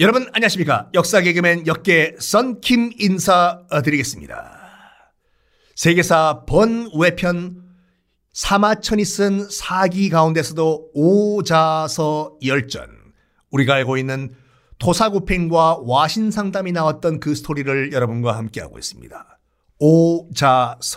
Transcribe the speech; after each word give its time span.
여러분 0.00 0.26
안녕하십니까? 0.32 0.90
역사 0.94 1.20
개그맨 1.20 1.68
역계 1.68 2.16
썬킴 2.18 2.94
인사드리겠습니다. 2.98 4.58
세계사 5.76 6.46
번외편 6.48 7.62
사마천이 8.32 9.04
쓴 9.04 9.48
사기 9.48 10.08
가운데서도 10.08 10.90
오자서 10.94 12.38
열전. 12.44 12.88
우리가 13.52 13.74
알고 13.74 13.96
있는 13.96 14.34
토사구팽과 14.78 15.82
와신상담이 15.84 16.72
나왔던 16.72 17.20
그 17.20 17.36
스토리를 17.36 17.92
여러분과 17.92 18.36
함께하고 18.36 18.80
있습니다. 18.80 19.38
오자서와 19.78 20.96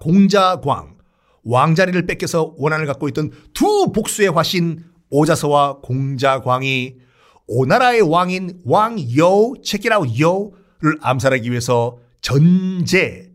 공자광. 0.00 0.96
왕자리를 1.44 2.06
뺏겨서 2.06 2.54
원한을 2.56 2.86
갖고 2.86 3.06
있던 3.08 3.32
두 3.52 3.92
복수의 3.92 4.30
화신 4.30 4.82
오자서와 5.10 5.80
공자광이 5.82 7.04
오나라의 7.48 8.00
왕인 8.02 8.62
왕여, 8.64 9.54
체키라우 9.62 10.06
여를 10.18 10.98
암살하기 11.00 11.50
위해서 11.50 11.98
전제, 12.20 13.32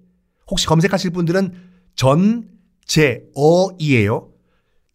혹시 0.48 0.68
검색하실 0.68 1.12
분들은 1.12 1.54
전제어이에요. 2.76 4.34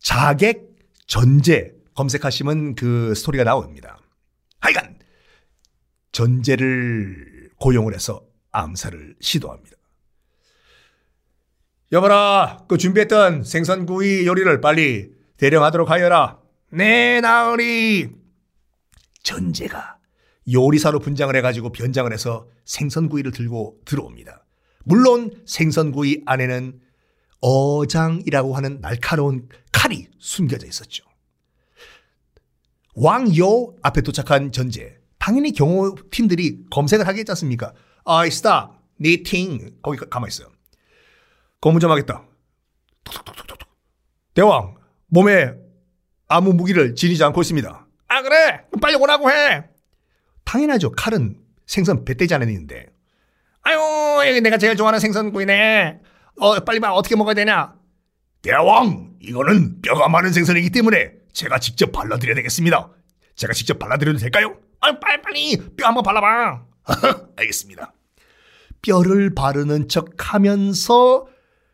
자객 0.01 0.77
전제 1.06 1.75
검색하시면 1.95 2.75
그 2.75 3.15
스토리가 3.15 3.45
나옵니다. 3.45 3.98
하여간 4.61 4.98
전제를 6.12 7.51
고용을 7.59 7.95
해서 7.95 8.23
암살을 8.53 9.17
시도합니다. 9.20 9.77
여보라, 11.92 12.64
그 12.69 12.77
준비했던 12.77 13.45
생선구이 13.45 14.27
요리를 14.27 14.61
빨리 14.61 15.12
대령하도록 15.37 15.89
하여라. 15.89 16.41
네, 16.73 17.20
나으리. 17.20 18.25
전제가 19.27 19.98
요리사로 20.52 21.00
분장을 21.00 21.34
해가지고 21.34 21.72
변장을 21.72 22.12
해서 22.12 22.46
생선구이를 22.64 23.33
들고 23.33 23.80
들어옵니다. 23.84 24.44
물론 24.84 25.33
생선구이 25.44 26.22
안에는 26.27 26.80
어장이라고 27.41 28.55
하는 28.56 28.80
날카로운 28.80 29.48
칼이 29.72 30.06
숨겨져 30.20 30.68
있었죠. 30.68 31.05
왕요 32.94 33.74
앞에 33.83 34.00
도착한 34.02 34.52
전제. 34.52 34.96
당연히 35.18 35.52
경호팀들이 35.52 36.66
검색을 36.70 37.08
하겠지 37.08 37.33
않습니까? 37.33 37.74
I 38.05 38.28
stop, 38.28 38.74
knitting. 39.02 39.74
거기 39.83 39.98
가만히 40.08 40.28
있어요. 40.28 40.52
검문 41.61 41.80
좀 41.80 41.90
하겠다. 41.90 42.24
대왕, 44.34 44.77
몸에 45.08 45.52
아무 46.28 46.52
무기를 46.52 46.94
지니지 46.94 47.24
않고 47.24 47.40
있습니다. 47.40 47.86
아, 48.08 48.22
그래? 48.22 48.62
빨리 48.80 48.94
오라고 48.96 49.30
해. 49.30 49.64
당연하죠. 50.44 50.92
칼은 50.92 51.36
생선 51.66 52.04
배떼지 52.04 52.34
안에 52.34 52.46
있는데. 52.46 52.86
아유, 53.62 53.78
여기 54.28 54.40
내가 54.40 54.58
제일 54.58 54.76
좋아하는 54.76 55.00
생선구이네. 55.00 56.00
어, 56.38 56.60
빨리 56.60 56.78
봐. 56.80 56.92
어떻게 56.92 57.16
먹어야 57.16 57.34
되냐? 57.34 57.74
대왕, 58.42 59.14
이거는 59.20 59.80
뼈가 59.82 60.08
많은 60.08 60.32
생선이기 60.32 60.70
때문에 60.70 61.12
제가 61.32 61.58
직접 61.58 61.90
발라드려야 61.90 62.36
되겠습니다. 62.36 62.90
제가 63.34 63.52
직접 63.52 63.78
발라드려도 63.78 64.18
될까요? 64.18 64.56
아, 64.80 64.98
빨리 64.98 65.22
빨리 65.22 65.56
뼈 65.77 65.88
한번 65.88 66.04
발라봐. 66.04 66.64
알겠습니다. 67.36 67.92
뼈를 68.82 69.34
바르는 69.34 69.88
척 69.88 70.10
하면서 70.32 71.27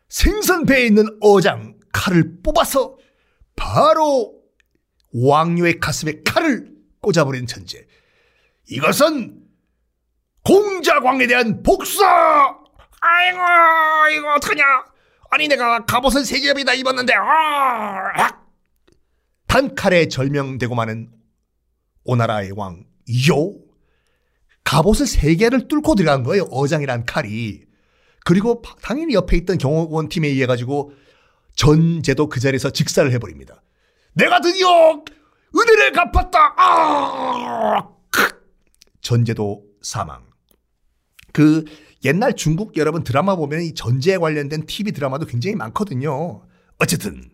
생선 0.09 0.65
배에 0.65 0.85
있는 0.85 1.05
어장 1.21 1.75
칼을 1.91 2.41
뽑아서 2.43 2.97
바로 3.55 4.33
왕요의 5.13 5.79
가슴에 5.79 6.21
칼을 6.25 6.71
꽂아버린 7.01 7.47
천재. 7.47 7.85
이것은 8.69 9.41
공자광에 10.43 11.27
대한 11.27 11.63
복사! 11.63 12.05
아이고, 13.01 13.39
이거 14.17 14.35
어떡하냐? 14.35 14.63
아니, 15.31 15.47
내가 15.47 15.85
갑옷을 15.85 16.25
세 16.25 16.39
겹이나 16.39 16.73
입었는데, 16.73 17.13
아! 17.15 18.43
단칼에 19.47 20.07
절명되고 20.07 20.75
마는 20.75 21.11
오나라의 22.03 22.51
왕, 22.55 22.85
요? 23.29 23.53
갑옷을 24.63 25.05
세 25.05 25.35
개를 25.35 25.67
뚫고 25.67 25.95
들어간 25.95 26.23
거예요, 26.23 26.43
어장이란 26.43 27.05
칼이. 27.05 27.65
그리고 28.25 28.61
당연히 28.81 29.13
옆에 29.13 29.37
있던 29.37 29.57
경호원 29.57 30.09
팀에 30.09 30.27
의해 30.27 30.45
가지고 30.45 30.93
전제도 31.55 32.29
그 32.29 32.39
자리에서 32.39 32.69
직사를 32.69 33.11
해버립니다. 33.11 33.62
내가 34.13 34.39
드디어 34.41 35.03
은혜를 35.55 35.91
갚았다. 35.91 36.55
아! 36.57 37.89
전제도 39.01 39.63
사망. 39.81 40.25
그 41.31 41.65
옛날 42.05 42.35
중국 42.35 42.77
여러분 42.77 43.03
드라마 43.03 43.35
보면 43.35 43.61
이 43.61 43.73
전제에 43.73 44.17
관련된 44.17 44.65
TV 44.65 44.91
드라마도 44.91 45.25
굉장히 45.25 45.55
많거든요. 45.55 46.45
어쨌든 46.79 47.29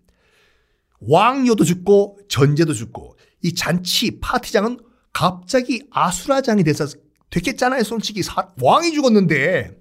왕요도 1.02 1.64
죽고 1.64 2.20
전제도 2.28 2.74
죽고 2.74 3.18
이 3.44 3.54
잔치 3.54 4.20
파티장은 4.20 4.80
갑자기 5.14 5.84
아수라장이 5.92 6.64
돼서 6.64 6.88
됐겠잖아요. 7.30 7.84
솔직히 7.84 8.24
사, 8.24 8.50
왕이 8.62 8.94
죽었는데 8.94 9.80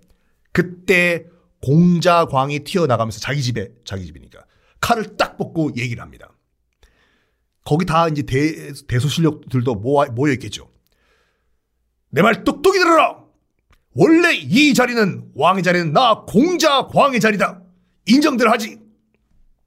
그때 0.53 1.27
공자광이 1.63 2.61
튀어나가면서 2.61 3.21
자기 3.21 3.43
집에 3.43 3.73
자기 3.85 4.07
집이니까 4.07 4.45
칼을 4.81 5.17
딱 5.17 5.37
뽑고 5.37 5.73
얘기를 5.77 6.03
합니다. 6.03 6.33
거기 7.69 7.85
다 7.85 8.09
이제 8.09 8.23
대, 8.23 8.73
대소 8.87 9.09
실력들도 9.09 9.75
모아, 9.75 10.07
모여 10.07 10.33
있겠죠. 10.33 10.71
내 12.11 12.23
말 12.23 12.43
똑똑히 12.43 12.79
들어라! 12.79 13.19
원래 13.93 14.33
이 14.35 14.73
자리는, 14.73 15.33
왕의 15.35 15.63
자리는 15.63 15.93
나 15.93 16.25
공자 16.27 16.87
광의 16.87 17.21
자리다. 17.21 17.61
인정들 18.07 18.51
하지. 18.51 18.79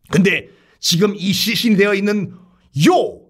근데 0.10 0.50
지금 0.80 1.14
이 1.16 1.32
시신이 1.32 1.76
되어 1.78 1.94
있는 1.94 2.34
요, 2.88 3.22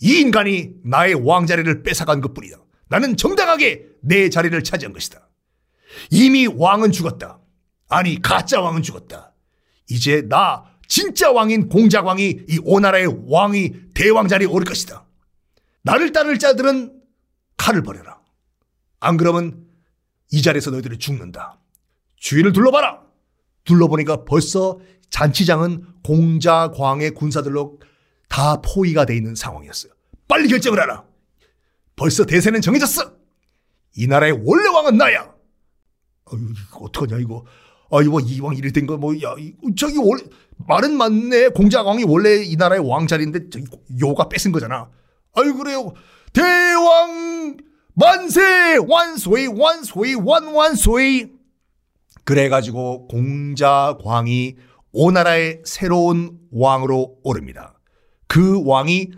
이 0.00 0.18
인간이 0.20 0.72
나의 0.82 1.14
왕 1.14 1.46
자리를 1.46 1.84
뺏어간 1.84 2.20
것 2.20 2.34
뿐이다. 2.34 2.56
나는 2.88 3.16
정당하게 3.16 3.86
내 4.02 4.30
자리를 4.30 4.64
차지한 4.64 4.92
것이다. 4.94 5.28
이미 6.10 6.48
왕은 6.48 6.90
죽었다. 6.90 7.38
아니, 7.88 8.20
가짜 8.20 8.60
왕은 8.60 8.82
죽었다. 8.82 9.32
이제 9.88 10.22
나 10.28 10.64
진짜 10.88 11.30
왕인 11.30 11.68
공자광이 11.68 12.40
이 12.48 12.58
오나라의 12.64 13.24
왕이 13.26 13.92
대왕 13.94 14.26
자리에 14.26 14.48
오를 14.48 14.64
것이다. 14.64 15.06
나를 15.82 16.12
따를 16.12 16.38
자들은 16.38 17.00
칼을 17.58 17.82
버려라. 17.82 18.18
안 19.00 19.16
그러면 19.16 19.66
이 20.32 20.42
자리에서 20.42 20.70
너희들이 20.70 20.98
죽는다. 20.98 21.60
주위를 22.16 22.52
둘러봐라. 22.52 23.02
둘러보니까 23.64 24.24
벌써 24.24 24.80
잔치장은 25.10 25.84
공자광의 26.04 27.12
군사들로 27.12 27.78
다 28.28 28.60
포위가 28.62 29.04
돼 29.04 29.16
있는 29.16 29.34
상황이었어요. 29.34 29.92
빨리 30.26 30.48
결정을 30.48 30.80
하라. 30.80 31.04
벌써 31.96 32.24
대세는 32.24 32.60
정해졌어. 32.60 33.12
이 33.96 34.06
나라의 34.06 34.40
원래 34.44 34.68
왕은 34.68 34.96
나야. 34.96 35.34
어떡하냐, 36.72 37.18
이거. 37.18 37.44
아, 37.90 38.02
이거 38.02 38.20
이왕 38.20 38.56
이리 38.56 38.72
된 38.72 38.86
거, 38.86 38.96
뭐, 38.96 39.14
야, 39.22 39.34
저기 39.76 39.96
원래, 39.98 40.22
말은 40.66 40.96
맞네. 40.96 41.48
공자왕이 41.50 42.04
원래 42.04 42.42
이 42.42 42.56
나라의 42.56 42.86
왕 42.86 43.06
자리인데, 43.06 43.48
요가 44.00 44.28
뺏은 44.28 44.52
거잖아. 44.52 44.90
아유, 45.34 45.54
그래요. 45.54 45.92
대왕 46.32 47.56
만세! 47.94 48.76
완소이, 48.86 49.46
완소이, 49.48 50.14
완완소이! 50.14 51.32
그래가지고 52.24 53.08
공자광이 53.08 54.56
오나라의 54.92 55.62
새로운 55.64 56.38
왕으로 56.52 57.16
오릅니다. 57.24 57.74
그 58.26 58.62
왕이 58.64 59.10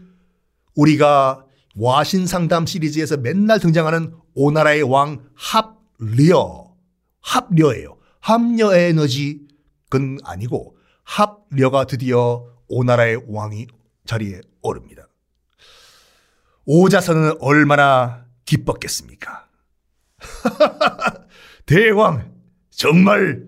우리가 0.77 1.45
와신상담 1.77 2.67
시리즈에서 2.67 3.17
맨날 3.17 3.59
등장하는 3.59 4.15
오나라의 4.35 4.83
왕 4.83 5.25
합려, 5.35 6.73
합려예요. 7.21 8.00
합려 8.21 8.75
에너지는 8.75 10.19
아니고 10.25 10.77
합려가 11.03 11.87
드디어 11.87 12.47
오나라의 12.69 13.25
왕이 13.27 13.67
자리에 14.07 14.41
오릅니다. 14.63 15.09
오자선은 16.67 17.39
얼마나 17.41 18.27
기뻤겠습니까? 18.45 19.49
대왕, 21.67 22.33
정말 22.71 23.45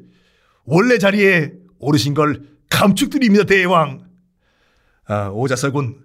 원래 0.64 0.98
자리에 0.98 1.52
오르신 1.78 2.14
걸 2.14 2.48
감축드립니다, 2.70 3.44
대왕. 3.44 4.08
아, 5.04 5.28
오자서군, 5.28 6.04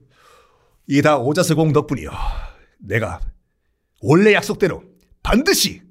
이게 0.88 1.02
다 1.02 1.18
오자서공 1.18 1.74
덕분이요. 1.74 2.12
내가 2.80 3.20
원래 4.02 4.34
약속대로 4.34 4.84
반드시 5.24 5.82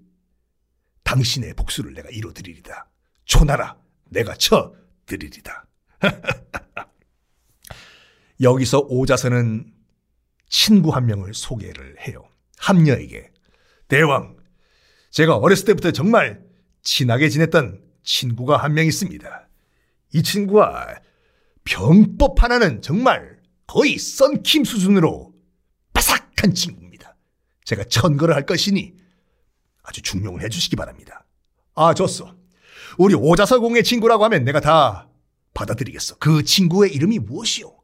당신의 1.07 1.55
복수를 1.55 1.95
내가 1.95 2.11
이뤄드리리다. 2.11 2.91
초나라 3.25 3.77
내가 4.11 4.35
쳐드리리다. 4.35 5.67
여기서 8.43 8.81
오자서는 8.89 9.73
친구 10.49 10.91
한 10.91 11.07
명을 11.07 11.33
소개를 11.33 11.97
해요. 12.07 12.29
함녀에게 12.59 13.31
대왕 13.89 14.37
제가 15.11 15.37
어렸을 15.37 15.65
때부터 15.67 15.93
정말 15.93 16.43
친하게 16.83 17.29
지냈던 17.29 17.83
친구가 18.03 18.57
한 18.57 18.75
명 18.75 18.85
있습니다. 18.87 19.49
이 20.13 20.23
친구와 20.23 20.87
병법 21.65 22.43
하나는 22.43 22.83
정말 22.83 23.39
거의 23.67 23.99
썬킴 23.99 24.65
수준으로 24.65 25.33
바삭한 25.93 26.55
친구입니다. 26.55 27.17
제가 27.65 27.85
천거를 27.85 28.35
할 28.35 28.45
것이니 28.45 29.06
아주 29.87 30.03
중용을 30.03 30.43
해주시기 30.43 30.77
바랍니다. 30.77 31.25
아, 31.75 31.95
좋소. 31.95 32.29
우리 32.99 33.15
오자서공의 33.15 33.85
친구라고 33.85 34.25
하면 34.25 34.45
내가 34.45 34.61
다 34.61 35.09
받아들이겠어. 35.55 36.17
그 36.19 36.43
친구의 36.43 36.93
이름이 36.95 37.21
무엇이오? 37.21 37.75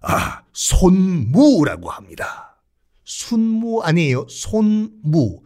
아, 0.00 0.42
손무라고 0.52 1.90
합니다. 1.90 2.56
순무 3.04 3.82
아니에요. 3.82 4.26
손무. 4.28 5.42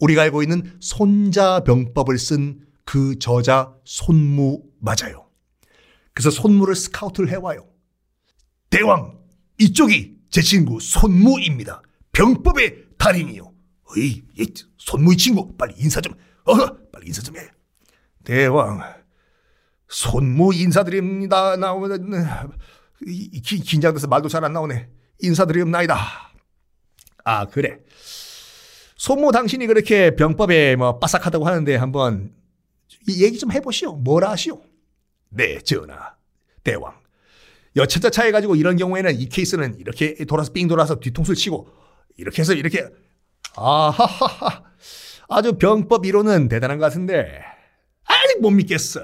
우리가 0.00 0.22
알고 0.22 0.42
있는 0.42 0.76
손자병법을 0.80 2.18
쓴 2.18 2.68
그 2.88 3.18
저자 3.18 3.76
손무 3.84 4.62
맞아요. 4.80 5.28
그래서 6.14 6.30
손무를 6.30 6.74
스카우트를 6.74 7.28
해와요. 7.28 7.68
대왕, 8.70 9.18
이쪽이 9.58 10.16
제 10.30 10.40
친구 10.40 10.80
손무입니다. 10.80 11.82
병법의 12.12 12.84
달인이요. 12.96 13.47
어이, 13.96 14.22
이 14.38 14.54
손무의 14.76 15.16
친구, 15.16 15.56
빨리 15.56 15.74
인사 15.78 16.00
좀, 16.00 16.14
어, 16.44 16.54
빨리 16.92 17.06
인사 17.06 17.22
좀 17.22 17.36
해. 17.36 17.48
대왕, 18.24 18.80
손무 19.88 20.52
인사드립니다. 20.54 21.56
나오는, 21.56 22.14
긴장돼서 23.64 24.06
말도 24.06 24.28
잘 24.28 24.44
안 24.44 24.52
나오네. 24.52 24.88
인사드립나이다. 25.20 25.96
아, 27.24 27.46
그래. 27.46 27.78
손무 28.96 29.32
당신이 29.32 29.66
그렇게 29.66 30.16
병법에 30.16 30.76
뭐 30.76 30.98
빠삭하다고 30.98 31.46
하는데 31.46 31.76
한번 31.76 32.34
얘기 33.08 33.38
좀 33.38 33.52
해보시오. 33.52 33.94
뭐라 33.94 34.30
하시오? 34.30 34.60
네, 35.30 35.60
전하. 35.60 36.16
대왕. 36.64 36.98
여차자 37.76 38.10
차해가지고 38.10 38.56
이런 38.56 38.76
경우에는 38.76 39.14
이 39.20 39.28
케이스는 39.28 39.78
이렇게 39.78 40.14
돌아서 40.24 40.52
삥 40.52 40.66
돌아서 40.66 40.98
뒤통수를 40.98 41.36
치고 41.36 41.68
이렇게 42.16 42.42
해서 42.42 42.54
이렇게 42.54 42.88
아하하하 43.58 44.62
아주 45.28 45.58
병법 45.58 46.06
이론은 46.06 46.48
대단한 46.48 46.78
것 46.78 46.84
같은데 46.86 47.42
아직 48.04 48.40
못 48.40 48.50
믿겠어. 48.50 49.00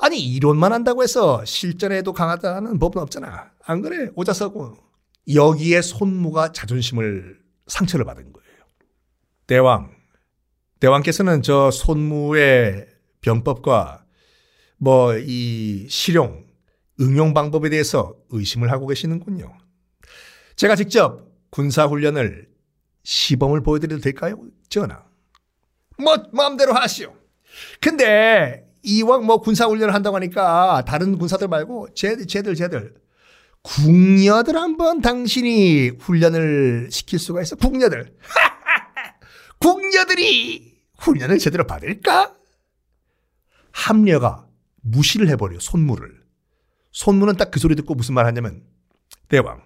아니 0.00 0.18
이론만 0.20 0.72
한다고 0.72 1.02
해서 1.02 1.44
실전에도 1.44 2.12
강하다는 2.12 2.78
법은 2.78 3.00
없잖아. 3.02 3.50
안 3.64 3.82
그래? 3.82 4.10
오자서고 4.14 4.76
여기에 5.32 5.82
손무가 5.82 6.52
자존심을 6.52 7.40
상처를 7.66 8.04
받은 8.04 8.32
거예요. 8.32 8.46
대왕, 9.46 9.90
대왕께서는 10.80 11.42
저 11.42 11.70
손무의 11.70 12.86
병법과 13.22 14.04
뭐 14.78 15.14
이 15.18 15.86
실용, 15.88 16.44
응용 17.00 17.34
방법에 17.34 17.70
대해서 17.70 18.14
의심을 18.30 18.70
하고 18.70 18.86
계시는군요. 18.86 19.56
제가 20.56 20.76
직접 20.76 21.26
군사 21.50 21.86
훈련을 21.86 22.48
시범을 23.06 23.62
보여드려도 23.62 24.02
될까요? 24.02 24.42
전하. 24.68 25.04
뭐, 25.96 26.16
마음대로 26.32 26.72
하시오. 26.74 27.14
근데 27.80 28.68
이왕 28.82 29.24
뭐 29.24 29.40
군사훈련을 29.40 29.94
한다고 29.94 30.16
하니까 30.16 30.82
다른 30.86 31.16
군사들 31.16 31.46
말고 31.46 31.94
쟤들, 31.94 32.26
쟤들, 32.26 32.56
쟤들. 32.56 32.94
궁녀들 33.62 34.56
한번 34.56 35.00
당신이 35.00 35.90
훈련을 36.00 36.88
시킬 36.90 37.20
수가 37.20 37.42
있어. 37.42 37.54
궁녀들. 37.54 38.12
궁녀들이 39.60 40.74
훈련을 40.98 41.38
제대로 41.38 41.64
받을까? 41.64 42.34
함녀가 43.70 44.48
무시를 44.82 45.28
해버려, 45.28 45.60
손무를. 45.60 46.24
손무는 46.90 47.36
딱 47.36 47.52
그 47.52 47.60
소리 47.60 47.76
듣고 47.76 47.94
무슨 47.94 48.14
말 48.14 48.26
하냐면, 48.26 48.64
대왕, 49.28 49.62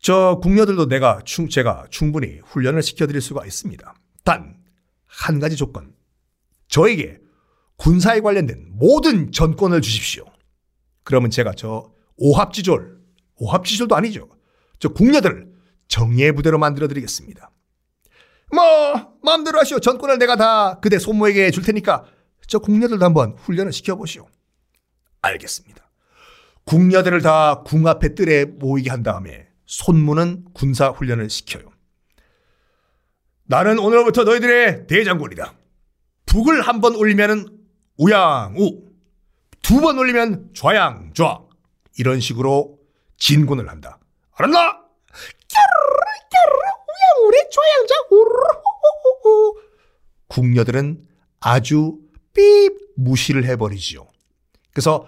저 0.00 0.38
궁녀들도 0.42 0.88
내가, 0.88 1.20
충, 1.24 1.48
제가 1.48 1.86
충분히 1.90 2.38
훈련을 2.44 2.82
시켜드릴 2.82 3.20
수가 3.20 3.44
있습니다. 3.44 3.94
단, 4.24 4.56
한 5.06 5.40
가지 5.40 5.56
조건. 5.56 5.94
저에게 6.68 7.18
군사에 7.76 8.20
관련된 8.20 8.66
모든 8.72 9.32
전권을 9.32 9.80
주십시오. 9.80 10.24
그러면 11.02 11.30
제가 11.30 11.52
저 11.56 11.92
오합지졸, 12.16 13.00
오합지졸도 13.36 13.94
아니죠. 13.96 14.28
저 14.78 14.90
궁녀들을 14.90 15.52
정예 15.88 16.32
부대로 16.32 16.58
만들어 16.58 16.88
드리겠습니다. 16.88 17.50
뭐 18.52 19.16
마음대로 19.22 19.58
하시오. 19.58 19.80
전권을 19.80 20.18
내가 20.18 20.36
다 20.36 20.78
그대 20.80 20.98
손모에게 20.98 21.50
줄 21.50 21.62
테니까 21.64 22.04
저 22.46 22.58
궁녀들도 22.58 23.04
한번 23.04 23.34
훈련을 23.38 23.72
시켜보시오. 23.72 24.26
알겠습니다. 25.22 25.84
궁녀들을 26.64 27.22
다 27.22 27.62
궁 27.64 27.86
앞에 27.86 28.14
뜰에 28.14 28.44
모이게 28.44 28.90
한 28.90 29.02
다음에 29.02 29.45
손무는 29.66 30.44
군사 30.54 30.88
훈련을 30.88 31.28
시켜요. 31.30 31.70
나는 33.44 33.78
오늘부터 33.78 34.24
너희들의 34.24 34.86
대장군이다. 34.86 35.54
북을 36.26 36.62
한 36.62 36.80
번 36.80 36.94
올리면은 36.96 37.46
우양우, 37.98 38.82
두 39.62 39.80
번 39.80 39.98
올리면 39.98 40.50
좌양좌 40.54 41.40
이런 41.98 42.20
식으로 42.20 42.78
진군을 43.18 43.68
한다. 43.68 43.98
알았나? 44.32 44.80
우양우리 46.88 47.38
좌양좌 47.50 47.94
우르르 48.10 49.60
궁녀들은 50.28 51.06
아주 51.40 51.98
삐 52.34 52.70
무시를 52.96 53.44
해버리지요. 53.46 54.06
그래서 54.72 55.06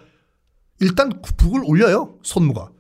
일단 0.81 1.20
북을 1.22 1.62
올려요. 1.64 2.19
손무가. 2.22 2.70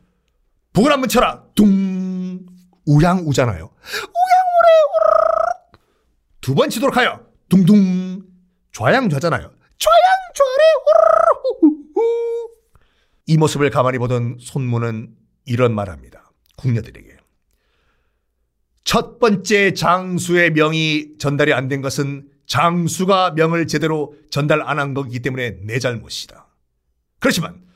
북을 0.78 0.92
한번 0.92 1.08
쳐라. 1.08 1.42
둥. 1.56 2.46
우양 2.86 3.18
우잖아요. 3.26 3.64
우양 3.64 4.44
우래 4.54 4.68
우르르 4.94 5.78
두번 6.40 6.70
치도록 6.70 6.96
하여. 6.96 7.20
둥둥. 7.48 8.22
좌양 8.72 9.08
좌잖아요. 9.08 9.42
좌양 9.42 10.02
좌래 10.34 10.62
우르르 10.86 12.48
이 13.26 13.36
모습을 13.36 13.70
가만히 13.70 13.98
보던 13.98 14.36
손무는 14.40 15.16
이런 15.46 15.74
말합니다. 15.74 16.30
궁녀들에게. 16.56 17.16
첫 18.84 19.18
번째 19.18 19.74
장수의 19.74 20.52
명이 20.52 21.18
전달이 21.18 21.54
안 21.54 21.68
된 21.68 21.82
것은 21.82 22.28
장수가 22.46 23.32
명을 23.32 23.66
제대로 23.66 24.14
전달 24.30 24.62
안한 24.62 24.94
거기 24.94 25.18
때문에 25.18 25.58
내 25.64 25.80
잘못이다. 25.80 26.46
그렇지만 27.18 27.66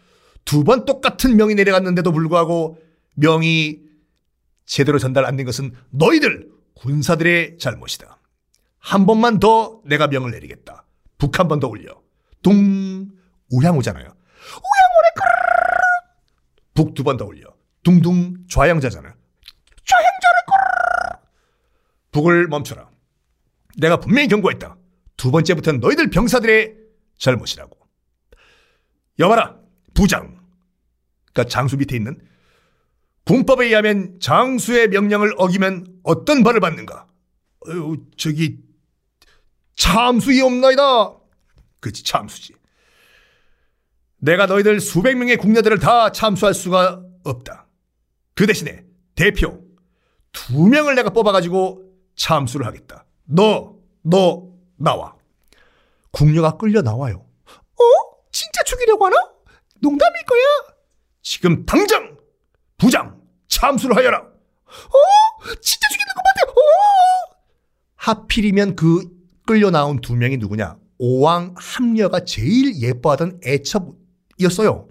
두 0.44 0.62
번 0.64 0.84
똑같은 0.84 1.36
명이 1.36 1.56
내려갔는데도 1.56 2.12
불구하고 2.12 2.78
명이 3.14 3.80
제대로 4.64 4.98
전달 4.98 5.24
안 5.26 5.36
된 5.36 5.46
것은 5.46 5.72
너희들 5.90 6.48
군사들의 6.74 7.58
잘못이다. 7.58 8.18
한 8.78 9.06
번만 9.06 9.38
더 9.38 9.80
내가 9.84 10.08
명을 10.08 10.30
내리겠다. 10.30 10.86
북 11.18 11.38
한 11.38 11.48
번 11.48 11.60
더 11.60 11.68
올려. 11.68 12.00
둥 12.42 13.08
우양우잖아요. 13.50 14.04
우양우래 14.04 15.08
북두 16.74 17.04
번 17.04 17.16
더 17.16 17.26
올려. 17.26 17.54
둥둥 17.84 18.46
좌양자잖아. 18.48 19.14
좌양자를 19.84 20.38
북을 22.12 22.48
멈춰라. 22.48 22.90
내가 23.78 23.98
분명히 23.98 24.28
경고했다. 24.28 24.76
두 25.16 25.30
번째부터는 25.30 25.80
너희들 25.80 26.10
병사들의 26.10 26.76
잘못이라고. 27.18 27.76
여봐라, 29.18 29.56
부장. 29.94 30.40
그러니까 31.32 31.50
장수 31.50 31.76
밑에 31.76 31.96
있는 31.96 32.18
군법에 33.24 33.66
의하면 33.66 34.18
장수의 34.20 34.88
명령을 34.88 35.34
어기면 35.36 36.00
어떤 36.02 36.42
벌을 36.42 36.60
받는가? 36.60 37.06
어휴, 37.66 37.96
저기 38.16 38.58
참수이옵나이다. 39.76 41.14
그치 41.80 42.04
참수지. 42.04 42.54
내가 44.18 44.46
너희들 44.46 44.80
수백 44.80 45.16
명의 45.16 45.36
궁녀들을 45.36 45.78
다 45.78 46.12
참수할 46.12 46.54
수가 46.54 47.02
없다. 47.24 47.66
그 48.34 48.46
대신에 48.46 48.84
대표 49.14 49.60
두 50.32 50.66
명을 50.68 50.94
내가 50.94 51.10
뽑아가지고 51.10 51.82
참수를 52.16 52.66
하겠다. 52.66 53.04
너, 53.24 53.76
너 54.02 54.48
나와. 54.76 55.16
궁녀가 56.10 56.56
끌려 56.56 56.82
나와요. 56.82 57.26
어? 57.46 57.82
진짜 58.30 58.62
죽이려고 58.62 59.06
하나? 59.06 59.16
농담일 59.80 60.24
거야. 60.24 60.74
지금 61.22 61.64
당장 61.66 62.16
부장 62.82 63.16
참수를 63.46 63.96
하여라. 63.96 64.18
어? 64.18 65.44
진짜 65.60 65.88
죽이는 65.88 66.12
것 66.16 66.22
같아. 66.24 66.50
어? 66.50 66.64
하필이면 67.94 68.74
그 68.74 69.08
끌려 69.46 69.70
나온 69.70 70.00
두 70.00 70.16
명이 70.16 70.38
누구냐? 70.38 70.76
오왕 70.98 71.54
함녀가 71.56 72.24
제일 72.24 72.80
예뻐하던 72.80 73.40
애첩이었어요. 73.46 74.88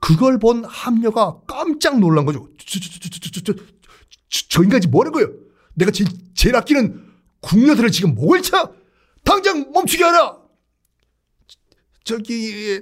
그걸 0.00 0.40
본 0.40 0.64
함녀가 0.64 1.38
깜짝 1.46 2.00
놀란 2.00 2.24
거죠. 2.24 2.48
저, 2.58 2.80
저, 2.80 2.90
저, 2.90 2.98
저, 2.98 3.20
저, 3.20 3.30
저, 3.30 3.54
저, 3.54 4.46
저 4.48 4.62
인간이 4.64 4.88
뭐하는 4.88 5.12
거예요? 5.12 5.28
내가 5.74 5.92
제, 5.92 6.04
제일 6.34 6.56
아끼는 6.56 7.12
궁녀들을 7.42 7.92
지금 7.92 8.16
목을 8.16 8.42
쳐 8.42 8.74
당장 9.22 9.70
멈추게 9.70 10.02
하라. 10.02 10.36
저기 12.02 12.80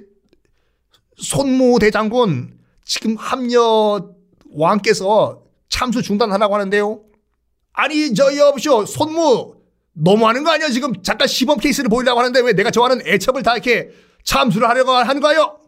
손무 1.17 1.77
대장군 1.77 2.57
지금 2.83 3.15
합려 3.15 4.18
왕께서 4.51 5.43
참수 5.69 6.01
중단하라고 6.01 6.55
하는데요. 6.55 7.03
아니 7.73 8.13
저 8.13 8.35
여보시오 8.35 8.85
손무 8.85 9.55
너무하는 9.93 10.43
거 10.43 10.51
아니야 10.51 10.69
지금 10.69 11.01
잠깐 11.03 11.27
시범 11.27 11.59
케이스를 11.59 11.89
보이려고 11.89 12.19
하는데 12.19 12.39
왜 12.41 12.53
내가 12.53 12.71
좋아하는 12.71 13.05
애첩을 13.05 13.43
다 13.43 13.53
이렇게 13.53 13.89
참수를 14.23 14.67
하려고 14.67 14.91
하는 14.91 15.21
거요? 15.21 15.59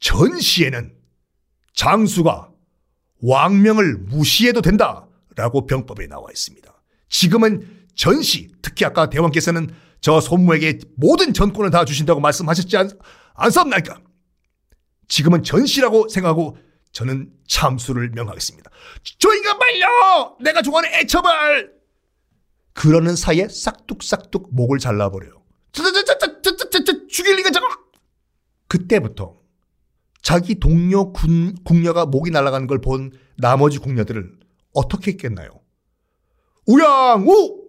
전시에는 0.00 0.92
장수가 1.74 2.50
왕명을 3.22 3.96
무시해도 3.98 4.60
된다라고 4.60 5.66
병법에 5.66 6.06
나와 6.06 6.26
있습니다. 6.30 6.72
지금은 7.08 7.86
전시 7.94 8.50
특히 8.60 8.84
아까 8.84 9.08
대왕께서는 9.08 9.70
저 10.00 10.20
손무에게 10.20 10.80
모든 10.96 11.32
전권을 11.32 11.70
다 11.70 11.84
주신다고 11.84 12.20
말씀하셨지 12.20 12.76
않, 12.76 12.90
않습니까? 13.34 14.00
지금은 15.08 15.42
전시라고 15.42 16.08
생각하고 16.08 16.58
저는 16.94 17.30
참수를 17.48 18.10
명하겠습니다. 18.10 18.70
저 19.18 19.34
인간 19.34 19.58
말려! 19.58 20.36
내가 20.40 20.62
좋아하는 20.62 20.90
애처벌! 20.94 21.74
그러는 22.72 23.16
사이에 23.16 23.48
싹둑싹둑 23.48 24.54
목을 24.54 24.78
잘라버려요. 24.78 25.42
죽일 27.10 27.36
리가 27.36 27.50
저거! 27.50 27.66
그때부터 28.68 29.36
자기 30.22 30.54
동료 30.58 31.12
군, 31.12 31.56
궁녀가 31.64 32.06
목이 32.06 32.30
날아가는 32.30 32.66
걸 32.68 32.80
본 32.80 33.12
나머지 33.36 33.78
궁녀들을 33.78 34.38
어떻게 34.72 35.12
했겠나요? 35.12 35.50
우양우! 36.66 37.60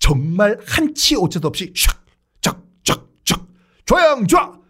정말 0.00 0.58
한치 0.66 1.14
오차도 1.16 1.48
없이 1.48 1.72
샥, 1.74 1.94
쫙, 2.40 2.62
쫙, 2.84 3.06
쫙, 3.24 3.46
촥, 3.84 4.26
촥. 4.26 4.60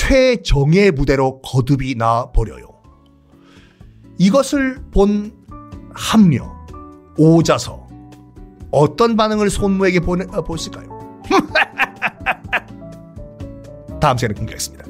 최정의 0.00 0.92
무대로 0.92 1.42
거듭이 1.42 1.96
나 1.96 2.32
버려요. 2.32 2.68
이것을 4.16 4.80
본 4.90 5.32
합려, 5.92 6.50
오자서, 7.18 7.86
어떤 8.70 9.16
반응을 9.16 9.50
손무에게 9.50 10.00
보내, 10.00 10.24
어, 10.32 10.42
보실까요? 10.42 11.20
다음 14.00 14.16
시간에 14.16 14.32
공개하겠습니다. 14.34 14.89